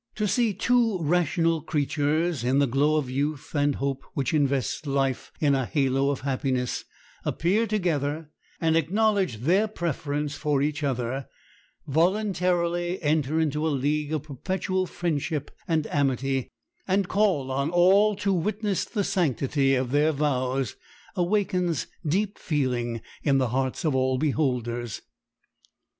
To 0.15 0.27
see 0.27 0.51
two 0.55 0.97
rational 0.99 1.61
creatures, 1.61 2.43
in 2.43 2.57
the 2.57 2.65
glow 2.65 2.95
of 2.95 3.07
youth 3.07 3.53
and 3.53 3.75
hope 3.75 4.01
which 4.15 4.33
invests 4.33 4.87
life 4.87 5.31
in 5.39 5.53
a 5.53 5.67
halo 5.67 6.09
of 6.09 6.21
happiness, 6.21 6.85
appear 7.23 7.67
together 7.67 8.31
and 8.59 8.75
acknowledge 8.75 9.41
their 9.41 9.67
preference 9.67 10.33
for 10.33 10.59
each 10.63 10.83
other, 10.83 11.27
voluntarily 11.85 12.99
enter 13.03 13.39
into 13.39 13.67
a 13.67 13.69
league 13.69 14.11
of 14.11 14.23
perpetual 14.23 14.87
friendship 14.87 15.51
and 15.67 15.85
amity, 15.85 16.49
and 16.87 17.07
call 17.07 17.51
on 17.51 17.69
all 17.69 18.15
to 18.15 18.33
witness 18.33 18.85
the 18.85 19.03
sanctity 19.03 19.75
of 19.75 19.91
their 19.91 20.11
vows, 20.11 20.75
awakens 21.15 21.85
deep 22.03 22.39
feeling 22.39 23.03
in 23.21 23.37
the 23.37 23.49
hearts 23.49 23.85
of 23.85 23.93
all 23.93 24.17
beholders. 24.17 25.03